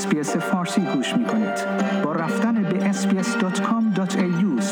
اسپیس 0.00 0.36
فارسی 0.36 0.80
گوش 0.80 1.16
می 1.16 1.24
کنید. 1.24 1.66
با 2.04 2.12
رفتن 2.12 2.62
به 2.62 2.92
sbs.com.au 2.92 4.64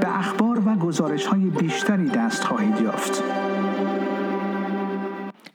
به 0.00 0.18
اخبار 0.18 0.68
و 0.68 0.74
گزارش 0.74 1.26
های 1.26 1.44
بیشتری 1.44 2.08
دست 2.08 2.44
خواهید 2.44 2.80
یافت. 2.80 3.22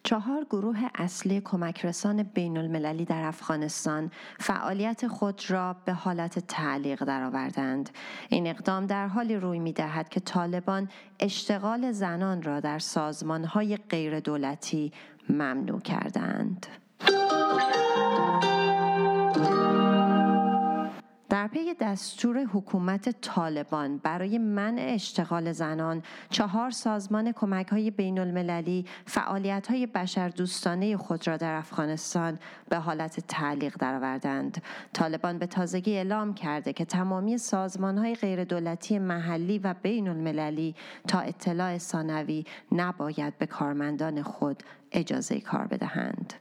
چهار 0.03 0.43
گروه 0.49 0.77
اصلی 0.95 1.41
کمک 1.41 1.85
رسان 1.85 2.23
بین 2.23 2.57
المللی 2.57 3.05
در 3.05 3.23
افغانستان 3.23 4.11
فعالیت 4.39 5.07
خود 5.07 5.41
را 5.47 5.75
به 5.85 5.93
حالت 5.93 6.39
تعلیق 6.39 7.03
درآوردند. 7.03 7.89
این 8.29 8.47
اقدام 8.47 8.85
در 8.85 9.07
حالی 9.07 9.35
روی 9.35 9.59
می 9.59 9.73
دهد 9.73 10.09
که 10.09 10.19
طالبان 10.19 10.89
اشتغال 11.19 11.91
زنان 11.91 12.41
را 12.43 12.59
در 12.59 12.79
سازمان 12.79 13.43
های 13.43 13.77
غیر 13.77 14.19
دولتی 14.19 14.91
ممنوع 15.29 15.79
کردند. 15.79 16.67
در 21.29 21.47
پی 21.47 21.73
دستور 21.73 22.43
حکومت 22.43 23.21
طالبان 23.21 23.97
برای 23.97 24.37
منع 24.37 24.81
اشتغال 24.93 25.51
زنان 25.51 26.03
چهار 26.29 26.71
سازمان 26.71 27.31
کمک 27.31 27.67
های 27.67 27.91
بین 27.91 28.19
المللی 28.19 28.85
فعالیت 29.05 29.67
های 29.67 29.85
بشردوستانه 29.85 30.97
خود 30.97 31.27
را 31.27 31.37
در 31.37 31.53
افغانستان 31.53 32.39
به 32.69 32.77
حالت 32.77 33.19
تعلیق 33.19 33.77
درآوردند. 33.79 34.63
طالبان 34.93 35.37
به 35.37 35.47
تازگی 35.47 35.95
اعلام 35.95 36.33
کرده 36.33 36.73
که 36.73 36.85
تمامی 36.85 37.37
سازمان 37.37 37.97
های 37.97 38.15
غیر 38.15 38.43
دولتی 38.43 38.99
محلی 38.99 39.59
و 39.59 39.75
بین 39.81 40.07
المللی 40.07 40.75
تا 41.07 41.19
اطلاع 41.19 41.77
ثانوی 41.77 42.45
نباید 42.71 43.37
به 43.37 43.45
کارمندان 43.45 44.23
خود 44.23 44.63
اجازه 44.91 45.39
کار 45.39 45.67
بدهند. 45.67 46.33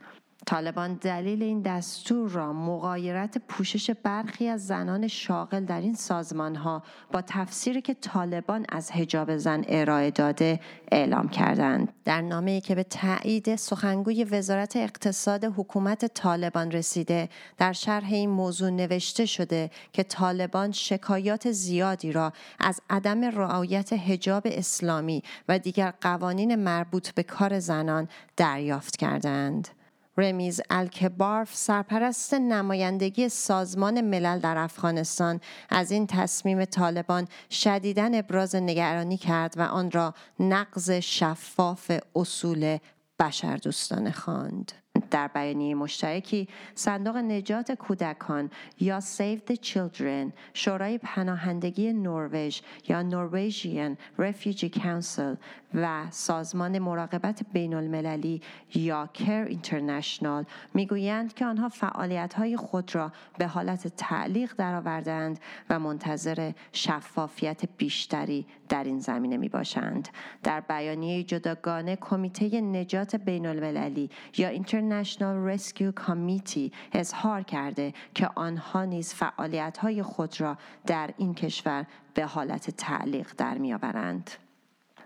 طالبان 0.46 0.94
دلیل 0.94 1.42
این 1.42 1.62
دستور 1.62 2.30
را 2.30 2.52
مغایرت 2.52 3.38
پوشش 3.38 3.90
برخی 3.90 4.48
از 4.48 4.66
زنان 4.66 5.08
شاغل 5.08 5.64
در 5.64 5.80
این 5.80 5.94
سازمان 5.94 6.54
ها 6.56 6.82
با 7.12 7.22
تفسیری 7.26 7.80
که 7.80 7.94
طالبان 7.94 8.66
از 8.68 8.90
حجاب 8.90 9.36
زن 9.36 9.64
ارائه 9.68 10.10
داده 10.10 10.60
اعلام 10.92 11.28
کردند. 11.28 11.92
در 12.04 12.20
نامه 12.20 12.60
که 12.60 12.74
به 12.74 12.82
تایید 12.82 13.56
سخنگوی 13.56 14.24
وزارت 14.24 14.76
اقتصاد 14.76 15.44
حکومت 15.44 16.14
طالبان 16.14 16.70
رسیده 16.70 17.28
در 17.58 17.72
شرح 17.72 18.12
این 18.12 18.30
موضوع 18.30 18.70
نوشته 18.70 19.26
شده 19.26 19.70
که 19.92 20.02
طالبان 20.02 20.72
شکایات 20.72 21.52
زیادی 21.52 22.12
را 22.12 22.32
از 22.60 22.80
عدم 22.90 23.24
رعایت 23.24 23.92
حجاب 23.92 24.42
اسلامی 24.46 25.22
و 25.48 25.58
دیگر 25.58 25.92
قوانین 26.00 26.54
مربوط 26.54 27.10
به 27.10 27.22
کار 27.22 27.58
زنان 27.58 28.08
دریافت 28.36 28.96
کردند. 28.96 29.68
رمیز 30.16 30.60
الکبارف 30.70 31.54
سرپرست 31.54 32.34
نمایندگی 32.34 33.28
سازمان 33.28 34.00
ملل 34.00 34.38
در 34.38 34.58
افغانستان 34.58 35.40
از 35.70 35.90
این 35.90 36.06
تصمیم 36.06 36.64
طالبان 36.64 37.28
شدیداً 37.50 38.10
ابراز 38.14 38.54
نگرانی 38.54 39.16
کرد 39.16 39.54
و 39.56 39.62
آن 39.62 39.90
را 39.90 40.14
نقض 40.40 40.90
شفاف 40.90 41.92
اصول 42.14 42.78
بشردوستانه 43.18 44.12
خواند. 44.12 44.72
در 45.10 45.28
بیانیه 45.28 45.74
مشترکی 45.74 46.48
صندوق 46.74 47.16
نجات 47.16 47.72
کودکان 47.72 48.50
یا 48.80 49.00
Save 49.00 49.52
the 49.52 49.56
Children 49.56 50.32
شورای 50.54 50.98
پناهندگی 50.98 51.92
نروژ 51.92 52.60
یا 52.88 53.10
Norwegian 53.10 54.20
Refugee 54.20 54.70
Council 54.70 55.36
و 55.74 56.06
سازمان 56.10 56.78
مراقبت 56.78 57.42
بین 57.52 57.74
المللی 57.74 58.42
یا 58.74 59.08
Care 59.14 59.52
International 59.52 60.46
می‌گویند 60.74 61.34
که 61.34 61.46
آنها 61.46 61.68
فعالیت 61.68 62.34
های 62.34 62.56
خود 62.56 62.94
را 62.94 63.12
به 63.38 63.46
حالت 63.46 63.88
تعلیق 63.88 64.52
درآوردند 64.58 65.40
و 65.70 65.78
منتظر 65.78 66.52
شفافیت 66.72 67.62
بیشتری 67.76 68.46
در 68.68 68.84
این 68.84 68.98
زمینه 68.98 69.36
می 69.36 69.48
باشند. 69.48 70.08
در 70.42 70.60
بیانیه 70.60 71.22
جداگانه 71.22 71.96
کمیته 71.96 72.60
نجات 72.60 73.16
بین 73.16 73.46
المللی 73.46 74.10
یا 74.36 74.56
International 74.56 74.95
Rescue 75.04 75.92
Committee 76.06 76.72
اظهار 76.92 77.42
کرده 77.42 77.94
که 78.14 78.30
آنها 78.34 78.84
نیز 78.84 79.14
فعالیت 79.14 79.78
های 79.78 80.02
خود 80.02 80.40
را 80.40 80.58
در 80.86 81.10
این 81.16 81.34
کشور 81.34 81.86
به 82.14 82.26
حالت 82.26 82.70
تعلیق 82.70 83.32
در 83.36 83.58
میآورند. 83.58 84.30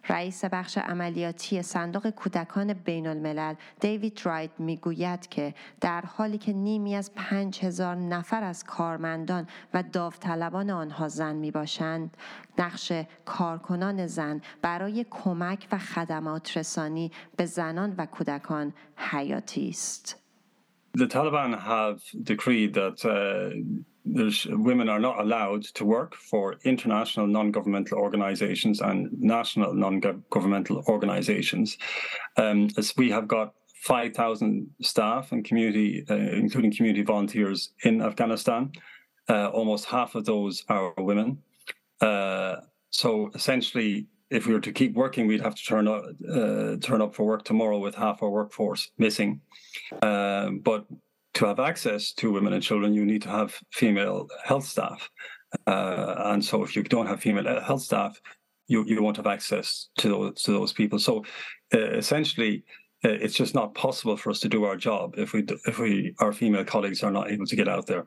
رئیس 0.09 0.45
بخش 0.45 0.79
عملیاتی 0.79 1.63
صندوق 1.63 2.11
کودکان 2.11 2.73
بین 2.73 3.07
الملل 3.07 3.55
دیوید 3.81 4.21
رایت 4.25 4.51
می‌گوید 4.59 5.29
که 5.29 5.55
در 5.81 6.01
حالی 6.01 6.39
که 6.39 6.53
نیمی 6.53 6.95
از 6.95 7.15
پنج 7.15 7.65
هزار 7.65 7.97
نفر 7.97 8.45
از 8.45 8.65
کارمندان 8.65 9.47
و 9.75 9.83
داوطلبان 9.83 10.71
آنها 10.71 11.09
زن 11.09 11.37
می 11.37 11.51
باشند 11.51 12.17
نقش 12.59 12.93
کارکنان 13.25 14.07
زن 14.07 14.41
برای 14.63 15.07
کمک 15.11 15.69
و 15.73 15.79
خدمات 15.79 16.57
رسانی 16.57 17.13
به 17.37 17.47
زنان 17.47 17.95
و 17.99 18.07
کودکان 18.07 18.73
حیاتی 18.97 19.69
است. 19.69 20.17
The 20.99 21.07
Taliban 21.07 21.53
have 21.55 22.01
decreed 22.25 22.75
that 22.75 22.99
uh, 23.05 23.55
women 24.05 24.89
are 24.89 25.01
not 25.01 25.21
allowed 25.21 25.63
to 25.63 25.85
work 25.85 26.15
for 26.15 26.57
international 26.65 27.27
non-governmental 27.27 27.99
organizations 27.99 28.81
and 28.81 29.11
national 29.21 29.75
non-governmental 29.75 30.83
organizations. 30.89 31.79
Um, 32.37 32.69
as 32.77 32.95
we 32.97 33.11
have 33.11 33.29
got 33.29 33.55
5,000 33.81 34.69
staff 34.83 35.33
and 35.33 35.45
community, 35.45 36.05
uh, 36.11 36.15
including 36.15 36.75
community 36.75 37.03
volunteers 37.03 37.73
in 37.83 38.03
Afghanistan. 38.03 38.73
Uh, 39.29 39.49
almost 39.49 39.87
half 39.87 40.15
of 40.15 40.25
those 40.27 40.65
are 40.69 40.93
women. 40.99 41.39
Uh, 42.01 42.57
so 42.91 43.31
essentially, 43.35 44.07
if 44.31 44.47
we 44.47 44.53
were 44.53 44.61
to 44.61 44.73
keep 44.73 44.95
working, 44.95 45.27
we'd 45.27 45.41
have 45.41 45.55
to 45.55 45.65
turn 45.65 45.89
up, 45.89 46.05
uh, 46.31 46.77
turn 46.81 47.01
up 47.01 47.15
for 47.15 47.25
work 47.25 47.45
tomorrow 47.45 47.79
with 47.79 47.95
half 47.95 48.23
our 48.23 48.29
workforce 48.29 48.91
missing. 48.99 49.41
Um, 50.03 50.59
but 50.59 50.87
to 51.41 51.47
have 51.47 51.59
access 51.59 52.13
to 52.13 52.31
women 52.31 52.53
and 52.53 52.63
children, 52.63 52.93
you 52.93 53.07
need 53.07 53.23
to 53.23 53.31
have 53.31 53.59
female 53.73 54.29
health 54.45 54.67
staff. 54.67 55.09
Uh, 55.67 56.15
and 56.27 56.45
so 56.45 56.63
if 56.63 56.77
you 56.77 56.83
don't 56.83 57.07
have 57.07 57.21
female 57.21 57.61
health 57.63 57.81
staff, 57.81 58.21
you, 58.69 58.85
you 58.85 59.03
won't 59.03 59.17
have 59.17 59.27
access 59.27 59.89
to 59.97 60.11
those, 60.11 60.43
to 60.43 60.53
those 60.53 60.75
people. 60.75 60.99
So 60.99 61.25
uh, 61.75 61.79
essentially, 61.79 62.63
uh, 63.07 63.09
it's 63.09 63.35
just 63.35 63.55
not 63.55 63.75
possible 63.75 64.19
for 64.19 64.29
us 64.29 64.41
to 64.41 64.51
do 64.51 64.65
our 64.65 64.77
job 64.77 65.15
if 65.17 65.33
we 65.33 65.47
if 65.67 65.79
we 65.79 66.15
our 66.19 66.35
female 66.35 66.67
colleagues 66.67 67.03
are 67.03 67.11
not 67.11 67.31
able 67.31 67.47
to 67.47 67.57
get 67.57 67.69
out 67.69 67.87
there. 67.87 68.07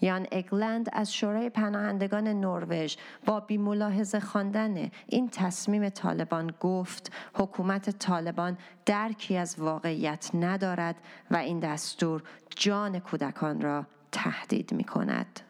یان 0.00 0.26
اگلند 0.32 0.88
از 0.92 1.14
شورای 1.14 1.50
پناهندگان 1.50 2.28
نروژ 2.28 2.96
با 3.26 3.40
بیملاحظه 3.40 4.20
خواندن 4.20 4.90
این 5.06 5.28
تصمیم 5.28 5.88
طالبان 5.88 6.54
گفت 6.60 7.12
حکومت 7.34 7.90
طالبان 7.98 8.58
درکی 8.86 9.36
از 9.36 9.58
واقعیت 9.58 10.30
ندارد 10.34 10.96
و 11.30 11.36
این 11.36 11.60
دستور 11.60 12.22
جان 12.56 12.98
کودکان 12.98 13.60
را 13.60 13.86
تهدید 14.12 14.72
می 14.72 14.84
کند. 14.84 15.40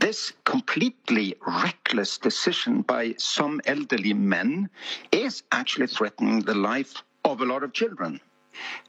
This 0.00 0.32
completely 0.44 1.34
reckless 1.46 2.18
decision 2.18 2.82
by 2.82 3.14
some 3.16 3.60
elderly 3.64 4.12
men 4.12 4.68
is 5.12 5.42
actually 5.52 5.86
threatening 5.86 6.40
the 6.40 6.54
life 6.54 6.92
of 7.24 7.40
a 7.40 7.44
lot 7.44 7.62
of 7.62 7.72
children. 7.72 8.20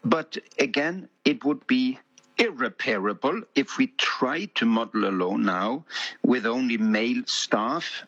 But 0.04 0.38
again, 0.60 1.10
it 1.24 1.44
would 1.46 1.66
be 1.68 2.00
irreparable 2.38 3.42
if 3.56 3.78
we 3.78 3.88
try 3.98 4.46
to 4.56 4.66
model 4.66 5.06
a 5.10 5.14
law 5.22 5.36
now 5.36 5.84
with 6.24 6.46
only 6.46 6.78
male 6.78 7.24
staff 7.26 8.06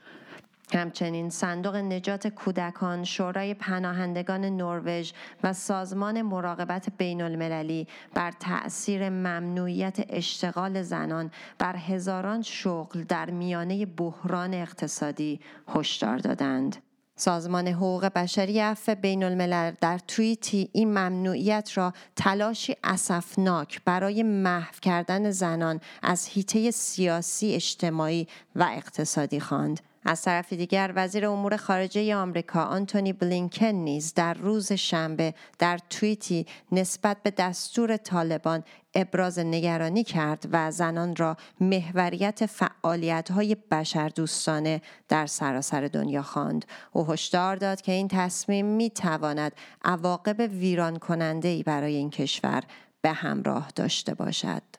همچنین 0.74 1.30
صندوق 1.30 1.76
نجات 1.76 2.28
کودکان، 2.28 3.04
شورای 3.04 3.54
پناهندگان 3.54 4.42
نروژ 4.46 5.12
و 5.44 5.54
سازمان 5.54 6.22
مراقبت 6.22 6.90
بین 6.98 7.22
المللی 7.22 7.88
بر 8.14 8.32
تأثیر 8.32 9.10
ممنوعیت 9.10 10.06
اشتغال 10.10 10.82
زنان 10.82 11.32
بر 11.60 11.76
هزاران 11.76 12.42
شغل 12.42 13.04
در 13.04 13.30
میانه 13.30 13.86
بحران 13.86 14.54
اقتصادی 14.54 15.40
هشدار 15.76 16.18
دادند. 16.18 16.87
سازمان 17.18 17.68
حقوق 17.68 18.06
بشری 18.06 18.60
عفو 18.60 18.96
بین 18.96 19.24
الملل 19.24 19.74
در 19.82 19.98
توییتی 19.98 20.70
این 20.74 20.90
ممنوعیت 20.90 21.72
را 21.76 21.94
تلاشی 22.16 22.76
اسفناک 22.84 23.82
برای 23.86 24.24
محو 24.24 24.74
کردن 24.82 25.32
زنان 25.32 25.82
از 26.02 26.30
حیطه 26.30 26.72
سیاسی 26.72 27.54
اجتماعی 27.54 28.28
و 28.56 28.70
اقتصادی 28.72 29.40
خواند. 29.40 29.87
از 30.10 30.22
طرف 30.22 30.54
دیگر 30.54 30.94
وزیر 30.96 31.26
امور 31.26 31.58
خارجه 31.58 32.16
آمریکا 32.16 32.64
آنتونی 32.64 33.14
بلینکن 33.14 33.66
نیز 33.66 34.14
در 34.14 34.34
روز 34.34 34.72
شنبه 34.74 35.34
در 35.60 35.80
توییتی 35.90 36.46
نسبت 36.72 37.18
به 37.24 37.32
دستور 37.38 37.98
طالبان 37.98 38.64
ابراز 38.94 39.40
نگرانی 39.40 40.04
کرد 40.04 40.48
و 40.52 40.72
زنان 40.72 41.16
را 41.16 41.38
محوریت 41.62 42.46
فعالیت 42.46 43.32
های 43.32 43.56
بشردوستانه 43.72 44.82
در 45.08 45.26
سراسر 45.26 45.88
دنیا 45.88 46.22
خواند. 46.22 46.66
او 46.92 47.12
هشدار 47.12 47.56
داد 47.56 47.82
که 47.82 47.92
این 47.92 48.08
تصمیم 48.08 48.66
می 48.66 48.90
تواند 48.90 49.52
عواقب 49.84 50.40
ویران 50.40 51.00
کننده 51.00 51.48
ای 51.48 51.64
برای 51.64 51.96
این 51.96 52.10
کشور 52.10 52.64
به 53.02 53.12
همراه 53.12 53.72
داشته 53.76 54.14
باشد. 54.14 54.77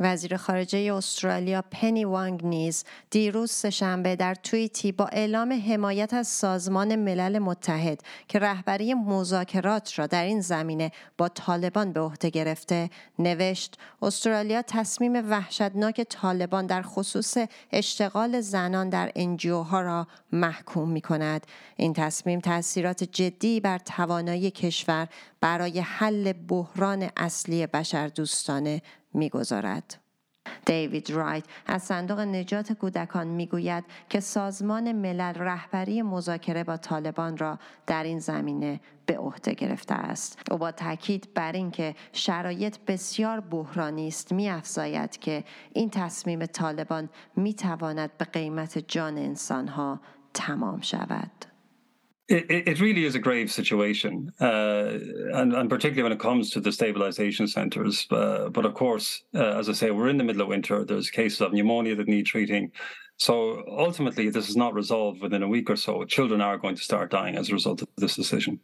وزیر 0.00 0.36
خارجه 0.36 0.94
استرالیا 0.94 1.64
پنی 1.70 2.04
وانگ 2.04 2.46
نیز 2.46 2.84
دیروز 3.10 3.50
سهشنبه 3.50 4.16
در 4.16 4.34
توییتی 4.34 4.92
با 4.92 5.06
اعلام 5.06 5.52
حمایت 5.52 6.14
از 6.14 6.28
سازمان 6.28 6.96
ملل 6.96 7.38
متحد 7.38 8.00
که 8.28 8.38
رهبری 8.38 8.94
مذاکرات 8.94 9.98
را 9.98 10.06
در 10.06 10.24
این 10.24 10.40
زمینه 10.40 10.92
با 11.18 11.28
طالبان 11.28 11.92
به 11.92 12.00
عهده 12.00 12.30
گرفته 12.30 12.90
نوشت 13.18 13.78
استرالیا 14.02 14.62
تصمیم 14.62 15.30
وحشتناک 15.30 16.02
طالبان 16.02 16.66
در 16.66 16.82
خصوص 16.82 17.36
اشتغال 17.72 18.40
زنان 18.40 18.88
در 18.88 19.12
انجیو 19.16 19.58
ها 19.58 19.80
را 19.80 20.06
محکوم 20.32 20.90
می 20.90 21.00
کند. 21.00 21.46
این 21.76 21.92
تصمیم 21.92 22.40
تاثیرات 22.40 23.04
جدی 23.04 23.60
بر 23.60 23.78
توانایی 23.78 24.50
کشور 24.50 25.08
برای 25.40 25.80
حل 25.80 26.32
بحران 26.32 27.10
اصلی 27.16 27.66
بشردوستانه 27.66 28.82
می‌گذارد. 29.14 30.04
دیوید 30.66 31.10
رایت 31.10 31.44
از 31.66 31.82
صندوق 31.82 32.20
نجات 32.20 32.72
کودکان 32.72 33.26
می‌گوید 33.26 33.84
که 34.08 34.20
سازمان 34.20 34.92
ملل 34.92 35.34
رهبری 35.34 36.02
مذاکره 36.02 36.64
با 36.64 36.76
طالبان 36.76 37.36
را 37.36 37.58
در 37.86 38.04
این 38.04 38.18
زمینه 38.18 38.80
به 39.06 39.18
عهده 39.18 39.54
گرفته 39.54 39.94
است 39.94 40.38
او 40.50 40.58
با 40.58 40.72
تاکید 40.72 41.34
بر 41.34 41.52
اینکه 41.52 41.94
شرایط 42.12 42.78
بسیار 42.86 43.40
بحرانی 43.40 44.08
است 44.08 44.32
میافزاید 44.32 45.18
که 45.18 45.44
این 45.72 45.90
تصمیم 45.90 46.46
طالبان 46.46 47.08
می‌تواند 47.36 48.16
به 48.18 48.24
قیمت 48.24 48.78
جان 48.78 49.18
انسانها 49.18 50.00
تمام 50.34 50.80
شود 50.80 51.53
It, 52.27 52.67
it, 52.67 52.79
really 52.79 53.05
is 53.05 53.15
a 53.15 53.19
grave 53.19 53.51
situation, 53.51 54.31
uh, 54.39 54.99
and, 55.33 55.51
and, 55.51 55.67
particularly 55.67 56.03
when 56.03 56.11
it 56.11 56.19
comes 56.19 56.51
to 56.51 56.61
the 56.61 56.71
stabilization 56.71 57.47
centres. 57.47 58.05
Uh, 58.11 58.49
but 58.49 58.65
of 58.65 58.75
course, 58.75 59.23
uh, 59.33 59.57
as 59.59 59.67
I 59.67 59.73
say, 59.73 59.89
we're 59.89 60.09
in 60.09 60.17
the 60.17 60.23
middle 60.23 60.43
of 60.43 60.47
winter. 60.47 60.85
There's 60.85 61.09
cases 61.09 61.41
of 61.41 61.53
pneumonia 61.53 61.95
that 61.95 62.07
need 62.07 62.27
treating. 62.27 62.71
So 63.17 63.63
ultimately, 63.67 64.29
this 64.29 64.47
is 64.47 64.55
not 64.55 64.75
resolved 64.75 65.23
within 65.23 65.41
a 65.41 65.47
week 65.47 65.71
or 65.71 65.75
so. 65.75 66.05
Children 66.05 66.39
are 66.39 66.59
going 66.59 66.75
to 66.75 66.83
start 66.83 67.09
dying 67.09 67.35
as 67.35 67.49
a 67.49 67.53
result 67.53 67.81
of 67.81 67.87
this 67.97 68.15
decision. 68.15 68.59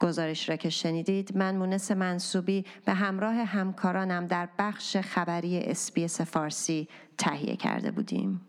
گزارش 0.00 0.48
را 0.48 0.56
که 0.56 0.70
شنیدید 0.70 1.36
من 1.36 1.56
مونس 1.56 1.90
منصوبی 1.90 2.64
به 2.86 2.92
همراه 2.92 3.34
همکارانم 3.34 4.26
در 4.26 4.48
بخش 4.58 4.96
خبری 4.96 5.58
اسپیس 5.58 6.20
فارسی 6.20 6.88
تهیه 7.18 7.56
کرده 7.56 7.90
بودیم. 7.90 8.40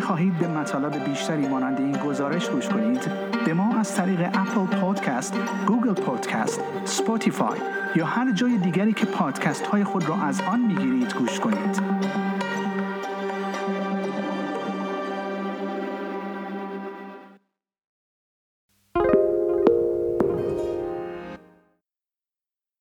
آیا 0.00 0.06
می 0.06 0.06
خواهید 0.06 0.38
به 0.38 0.48
مطالب 0.48 1.04
بیشتری 1.04 1.48
مانند 1.48 1.80
این 1.80 1.92
گزارش 1.92 2.48
گوش 2.50 2.68
کنید؟ 2.68 3.10
به 3.46 3.54
ما 3.54 3.78
از 3.78 3.94
طریق 3.94 4.20
Apple 4.20 4.78
Podcast، 4.80 5.34
Google 5.66 6.02
Podcast، 6.02 6.60
Spotify 6.84 7.58
یا 7.96 8.06
هر 8.06 8.32
جای 8.32 8.58
دیگری 8.58 8.92
که 8.92 9.06
پادکست 9.06 9.66
های 9.66 9.84
خود 9.84 10.08
را 10.08 10.16
از 10.16 10.40
آن 10.40 10.60
می 10.60 10.74
گیرید 10.74 11.14
گوش 11.14 11.40
کنید. 11.40 11.82